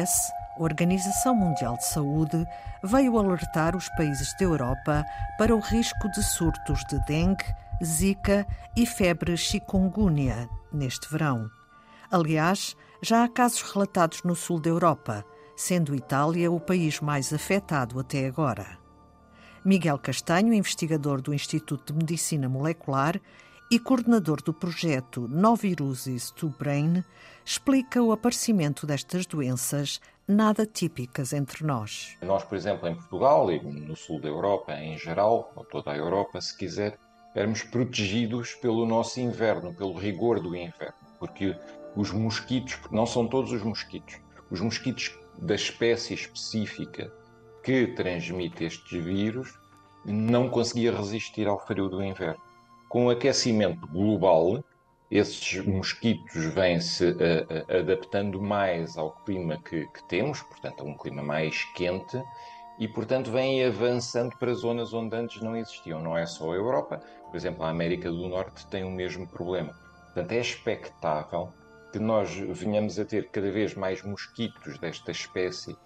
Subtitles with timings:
[0.00, 2.46] OMS, Organização Mundial de Saúde,
[2.82, 5.04] veio alertar os países da Europa
[5.38, 7.44] para o risco de surtos de dengue,
[7.84, 8.46] zika
[8.76, 11.50] e febre chikungunya neste verão.
[12.10, 15.24] Aliás, já há casos relatados no sul da Europa,
[15.56, 18.78] sendo Itália o país mais afetado até agora.
[19.64, 23.20] Miguel Castanho, investigador do Instituto de Medicina Molecular
[23.70, 27.04] e coordenador do projeto No Viruses to Brain,
[27.44, 32.16] explica o aparecimento destas doenças nada típicas entre nós.
[32.20, 35.96] Nós, por exemplo, em Portugal e no sul da Europa em geral, ou toda a
[35.96, 36.98] Europa, se quiser,
[37.32, 41.56] éramos protegidos pelo nosso inverno, pelo rigor do inverno, porque
[41.94, 44.16] os mosquitos, não são todos os mosquitos,
[44.50, 47.12] os mosquitos da espécie específica
[47.62, 49.60] que transmite estes vírus
[50.04, 52.49] não conseguia resistir ao frio do inverno.
[52.90, 54.64] Com o aquecimento global,
[55.08, 61.22] esses mosquitos vêm-se uh, adaptando mais ao clima que, que, temos, portanto, a um clima
[61.22, 62.20] mais quente,
[62.80, 66.02] e, portanto, vêm avançando para zonas onde antes não existiam.
[66.02, 69.72] Não é só a Europa, por exemplo, a América do Norte tem o mesmo problema.
[70.06, 71.52] Portanto, é expectável
[71.92, 75.76] que nós venhamos a ter cada vez mais mosquitos desta espécie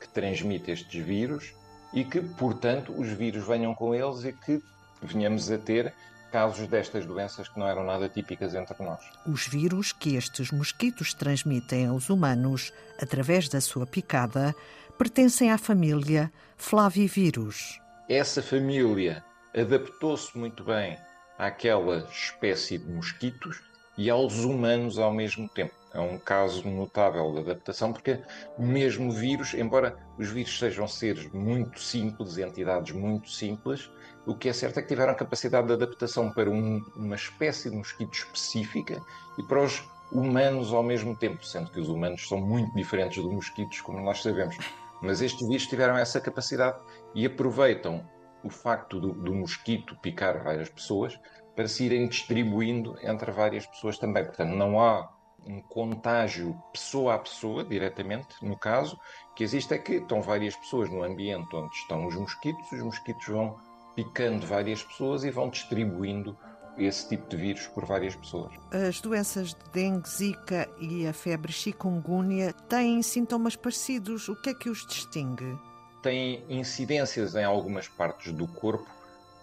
[0.00, 1.54] que transmite estes vírus
[1.92, 4.62] e que, portanto, os vírus venham com eles e que
[5.02, 5.92] venhamos a ter
[6.34, 8.98] casos destas doenças que não eram nada típicas entre nós.
[9.24, 14.52] Os vírus que estes mosquitos transmitem aos humanos através da sua picada
[14.98, 17.80] pertencem à família Flavivírus.
[18.08, 19.24] Essa família
[19.56, 20.98] adaptou-se muito bem
[21.38, 23.62] àquela espécie de mosquitos
[23.96, 25.72] e aos humanos ao mesmo tempo.
[25.92, 28.20] É um caso notável de adaptação, porque
[28.58, 33.88] mesmo vírus, embora os vírus sejam seres muito simples, entidades muito simples,
[34.26, 37.76] o que é certo é que tiveram capacidade de adaptação para um, uma espécie de
[37.76, 39.02] mosquito específica
[39.38, 43.32] e para os humanos ao mesmo tempo, sendo que os humanos são muito diferentes dos
[43.32, 44.56] mosquitos, como nós sabemos.
[45.02, 46.78] Mas estes vírus tiveram essa capacidade
[47.14, 48.08] e aproveitam
[48.42, 51.18] o facto do, do mosquito picar várias pessoas
[51.54, 54.24] para se irem distribuindo entre várias pessoas também.
[54.24, 55.10] Portanto, não há
[55.46, 58.98] um contágio pessoa a pessoa, diretamente, no caso,
[59.36, 63.26] que existe é que estão várias pessoas no ambiente onde estão os mosquitos, os mosquitos
[63.26, 63.58] vão
[63.94, 66.36] picando várias pessoas e vão distribuindo
[66.76, 68.52] esse tipo de vírus por várias pessoas.
[68.72, 74.28] As doenças de dengue, zika e a febre chikungunya têm sintomas parecidos.
[74.28, 75.56] O que é que os distingue?
[76.02, 78.86] Têm incidências em algumas partes do corpo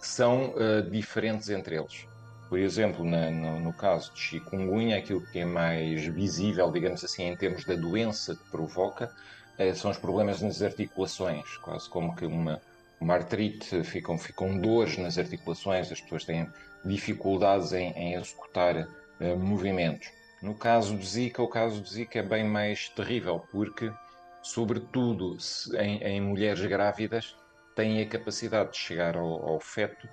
[0.00, 2.06] que são uh, diferentes entre eles.
[2.48, 7.24] Por exemplo, na, no, no, caso de chikungunya, aquilo que é mais visível, digamos assim,
[7.24, 9.10] em termos da doença que provoca,
[9.58, 12.60] uh, são os problemas nas articulações, quase como que uma,
[13.02, 16.48] uma artrite, ficam, ficam dores nas articulações, as pessoas têm
[16.84, 20.08] dificuldades em, em executar uh, movimentos.
[20.40, 23.92] No caso do Zika, o caso do Zika é bem mais terrível, porque,
[24.40, 25.36] sobretudo
[25.74, 27.36] em, em mulheres grávidas,
[27.74, 30.08] tem a capacidade de chegar ao, ao feto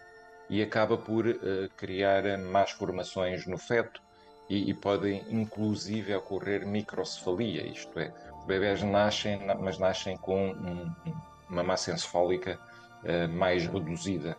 [0.49, 1.37] e acaba por uh,
[1.77, 4.01] criar más formações no feto
[4.49, 8.11] e, e podem inclusive ocorrer microcefalia, isto é,
[8.47, 10.91] bebés nascem, mas nascem com um,
[11.47, 12.59] uma massa encefálica
[13.27, 14.37] mais reduzida.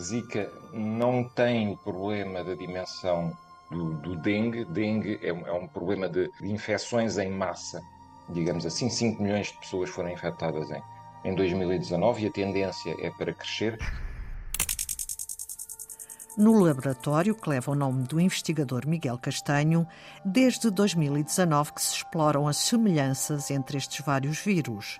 [0.00, 3.36] Zika não tem o problema da dimensão
[3.70, 4.64] do, do dengue.
[4.64, 7.82] Dengue é um, é um problema de, de infecções em massa.
[8.28, 10.82] Digamos assim, 5 milhões de pessoas foram infectadas em,
[11.24, 13.78] em 2019 e a tendência é para crescer.
[16.36, 19.86] No laboratório, que leva o nome do investigador Miguel Castanho,
[20.24, 24.98] desde 2019 que se exploram as semelhanças entre estes vários vírus,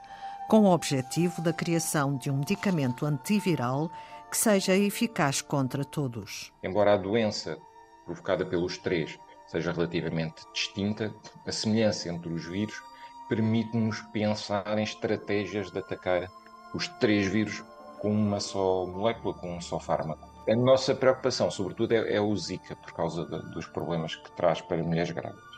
[0.52, 3.90] com o objetivo da criação de um medicamento antiviral
[4.30, 6.52] que seja eficaz contra todos.
[6.62, 7.56] Embora a doença
[8.04, 11.10] provocada pelos três seja relativamente distinta,
[11.46, 12.82] a semelhança entre os vírus
[13.30, 16.30] permite-nos pensar em estratégias de atacar
[16.74, 17.64] os três vírus
[17.98, 20.28] com uma só molécula, com um só fármaco.
[20.46, 24.82] A nossa preocupação, sobretudo, é, é o Zika, por causa dos problemas que traz para
[24.82, 25.51] mulheres grávidas.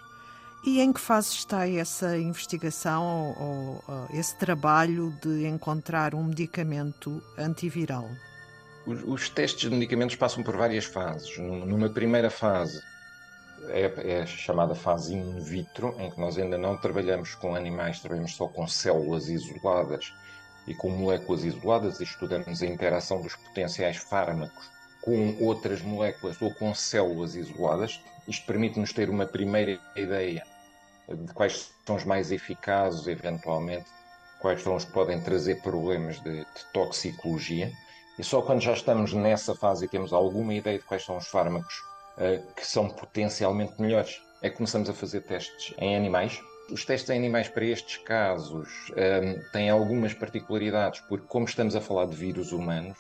[0.67, 7.23] E em que fase está essa investigação ou, ou esse trabalho de encontrar um medicamento
[7.37, 8.09] antiviral?
[8.87, 11.37] Os, os testes de medicamentos passam por várias fases.
[11.37, 12.83] Numa primeira fase,
[13.69, 18.01] é, é, a chamada fase in vitro, em que nós ainda não trabalhamos com animais,
[18.01, 20.15] trabalhamos só com células isoladas
[20.67, 24.73] e com moléculas isoladas e estudamos a interação dos potenciais fármacos
[25.03, 28.01] com outras moléculas ou com células isoladas.
[28.27, 30.54] Isto permite-nos ter uma primeira ideia de
[31.35, 33.87] quais são os mais eficazes, eventualmente,
[34.41, 37.73] quais são os que podem trazer problemas de, de toxicologia.
[38.19, 41.27] E só quando já estamos nessa fase e temos alguma ideia de quais são os
[41.27, 41.75] fármacos
[42.19, 44.21] uh, que são potencialmente melhores.
[44.43, 46.39] É que começamos a fazer testes em animais
[46.71, 51.81] Os testes em animais para estes casos um, têm algumas particularidades, porque, como estamos a
[51.81, 52.99] falar de vírus humanos,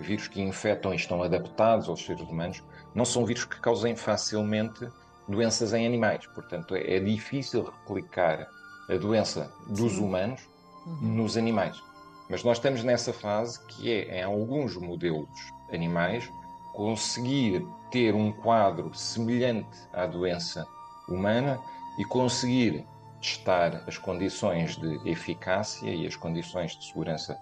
[0.00, 2.62] vírus que infectam e estão adaptados aos seres humanos,
[2.94, 4.88] não são vírus que causem facilmente
[5.30, 6.26] doenças em animais.
[6.26, 8.48] Portanto, é, é difícil replicar
[8.88, 10.04] a doença dos Sim.
[10.04, 10.40] humanos
[10.86, 11.14] uhum.
[11.14, 11.80] nos animais.
[12.28, 15.28] Mas nós estamos nessa fase que é, em alguns modelos
[15.72, 16.30] animais,
[16.74, 20.66] conseguir ter um quadro semelhante à doença
[21.08, 21.58] humana
[21.98, 22.86] e conseguir
[23.20, 27.38] testar as condições de eficácia e as condições de segurança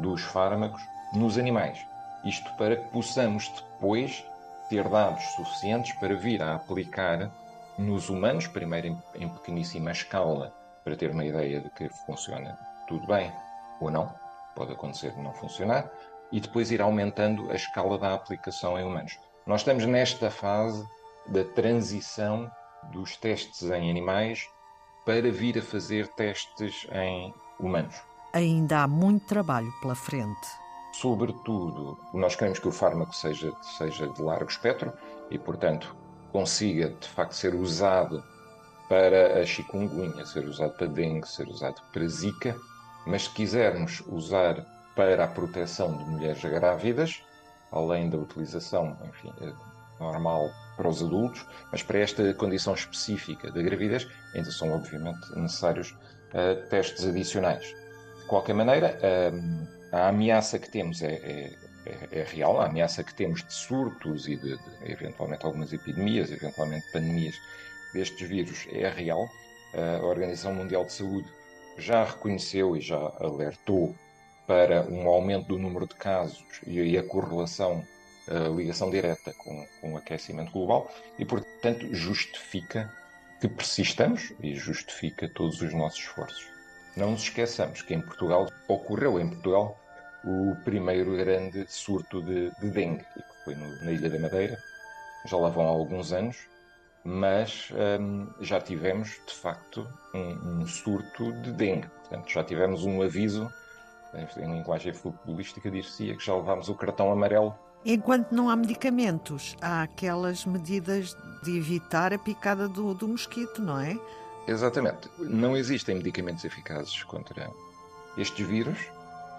[0.00, 0.80] dos fármacos
[1.14, 1.78] nos animais.
[2.24, 4.24] Isto para que possamos depois
[4.70, 7.30] ter dados suficientes para vir a aplicar
[7.76, 12.56] nos humanos, primeiro em, em pequeníssima escala, para ter uma ideia de que funciona
[12.86, 13.30] tudo bem
[13.80, 14.14] ou não,
[14.54, 15.90] pode acontecer de não funcionar,
[16.30, 19.18] e depois ir aumentando a escala da aplicação em humanos.
[19.46, 20.86] Nós estamos nesta fase
[21.26, 22.50] da transição
[22.92, 24.46] dos testes em animais
[25.04, 28.00] para vir a fazer testes em humanos.
[28.32, 30.59] Ainda há muito trabalho pela frente.
[31.00, 34.92] Sobretudo, nós queremos que o fármaco seja, seja de largo espectro
[35.30, 35.96] e, portanto,
[36.30, 38.22] consiga de facto ser usado
[38.86, 42.54] para a chikungunya, ser usado para dengue, ser usado para zika,
[43.06, 44.62] mas se quisermos usar
[44.94, 47.22] para a proteção de mulheres grávidas,
[47.72, 49.54] além da utilização enfim, eh,
[49.98, 55.92] normal para os adultos, mas para esta condição específica da gravidez ainda são obviamente necessários
[55.92, 57.64] uh, testes adicionais.
[58.18, 61.52] De qualquer maneira, uh, a ameaça que temos é, é,
[61.86, 66.30] é, é, real, a ameaça que temos de surtos e de, de, eventualmente algumas epidemias,
[66.30, 67.34] eventualmente pandemias
[67.92, 69.28] destes vírus é real.
[69.72, 71.28] A Organização Mundial de Saúde
[71.78, 73.94] já reconheceu e já alertou
[74.46, 77.84] para um aumento do número de casos e a correlação,
[78.26, 82.92] a ligação direta com, com o aquecimento global e, portanto, justifica
[83.40, 86.48] que persistamos e justifica todos os nossos esforços.
[86.96, 89.76] Não nos esqueçamos que em Portugal ocorreu em Portugal
[90.24, 94.58] o primeiro grande surto de, de dengue, que foi no, na Ilha da Madeira.
[95.26, 96.36] Já lá vão há alguns anos,
[97.04, 97.70] mas
[98.00, 101.88] hum, já tivemos de facto um, um surto de dengue.
[101.88, 103.50] Portanto, já tivemos um aviso
[104.36, 107.54] em linguagem futebolística, dir-se que já levámos o cartão amarelo.
[107.84, 113.80] Enquanto não há medicamentos, há aquelas medidas de evitar a picada do, do mosquito, não
[113.80, 113.98] é?
[114.46, 115.08] Exatamente.
[115.18, 117.50] Não existem medicamentos eficazes contra
[118.16, 118.78] estes vírus,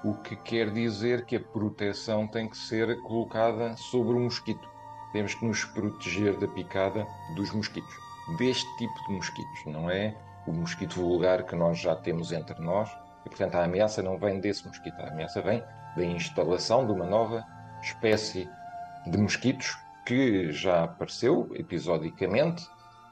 [0.03, 4.69] o que quer dizer que a proteção tem que ser colocada sobre o mosquito.
[5.13, 7.93] Temos que nos proteger da picada dos mosquitos,
[8.37, 10.15] deste tipo de mosquitos, não é
[10.47, 12.89] o mosquito vulgar que nós já temos entre nós,
[13.25, 15.63] e, portanto, a ameaça não vem desse mosquito, a ameaça vem
[15.95, 17.45] da instalação de uma nova
[17.81, 18.49] espécie
[19.05, 22.65] de mosquitos que já apareceu episodicamente,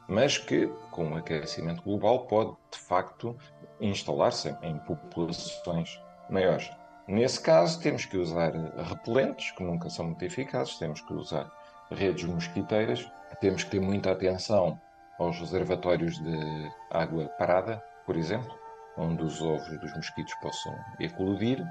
[0.09, 3.38] mas que, com o aquecimento global, pode de facto
[3.79, 6.69] instalar-se em populações maiores.
[7.07, 8.51] Nesse caso, temos que usar
[8.89, 11.50] repelentes, que nunca são muito eficazes, temos que usar
[11.91, 13.09] redes mosquiteiras,
[13.39, 14.79] temos que ter muita atenção
[15.19, 18.53] aos reservatórios de água parada, por exemplo,
[18.97, 21.63] onde os ovos dos mosquitos possam eclodir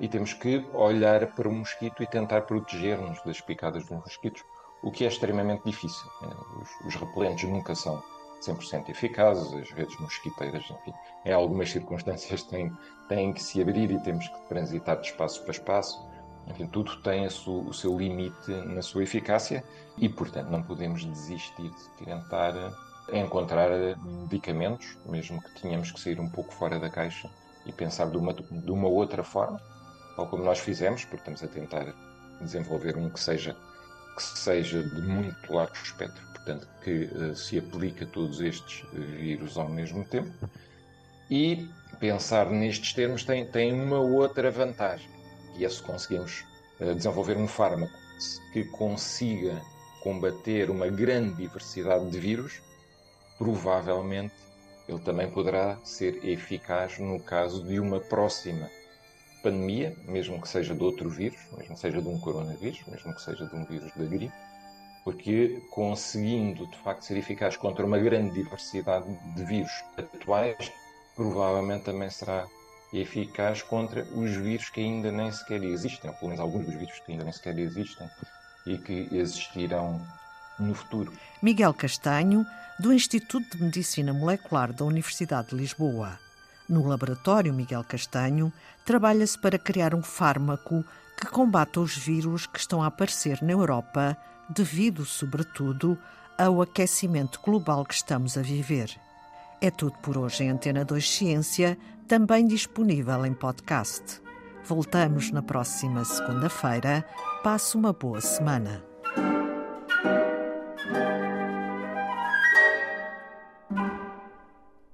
[0.00, 4.42] e temos que olhar para o mosquito e tentar proteger-nos das picadas dos mosquitos,
[4.82, 6.08] o que é extremamente difícil.
[6.22, 6.28] Né?
[6.60, 8.02] Os, os repelentes nunca são
[8.40, 10.92] 100% eficazes, as redes mosquiteiras, enfim,
[11.24, 12.72] em algumas circunstâncias têm,
[13.08, 16.06] têm que se abrir e temos que transitar de espaço para espaço.
[16.48, 19.64] Enfim, tudo tem o seu limite na sua eficácia
[19.98, 22.54] e, portanto, não podemos desistir de tentar
[23.12, 23.68] encontrar
[23.98, 27.28] medicamentos, mesmo que tenhamos que sair um pouco fora da caixa
[27.64, 29.60] e pensar de uma, de uma outra forma,
[30.14, 31.92] tal como nós fizemos, porque estamos a tentar
[32.40, 33.56] desenvolver um que seja,
[34.16, 39.58] que seja de muito largo espectro, portanto, que uh, se aplique a todos estes vírus
[39.58, 40.32] ao mesmo tempo.
[41.30, 41.68] E
[42.00, 45.08] pensar nestes termos tem, tem uma outra vantagem,
[45.56, 46.44] e é se conseguimos
[46.80, 47.92] uh, desenvolver um fármaco
[48.52, 49.60] que consiga
[50.02, 52.62] combater uma grande diversidade de vírus,
[53.36, 54.34] provavelmente
[54.88, 58.70] ele também poderá ser eficaz no caso de uma próxima
[59.46, 63.22] pandemia, mesmo que seja de outro vírus, mesmo que seja de um coronavírus, mesmo que
[63.22, 64.32] seja de um vírus da gripe,
[65.04, 70.72] porque conseguindo de facto ser eficaz contra uma grande diversidade de vírus atuais,
[71.14, 72.44] provavelmente também será
[72.92, 76.98] eficaz contra os vírus que ainda nem sequer existem, ou pelo menos alguns dos vírus
[77.00, 78.08] que ainda nem sequer existem
[78.66, 80.04] e que existirão
[80.58, 81.12] no futuro.
[81.40, 82.44] Miguel Castanho,
[82.80, 86.25] do Instituto de Medicina Molecular da Universidade de Lisboa.
[86.68, 88.52] No laboratório Miguel Castanho,
[88.84, 90.84] trabalha-se para criar um fármaco
[91.16, 94.16] que combata os vírus que estão a aparecer na Europa,
[94.48, 95.98] devido, sobretudo,
[96.36, 98.90] ao aquecimento global que estamos a viver.
[99.60, 104.20] É tudo por hoje em Antena 2 Ciência, também disponível em podcast.
[104.64, 107.04] Voltamos na próxima segunda-feira.
[107.42, 108.95] Passe uma boa semana.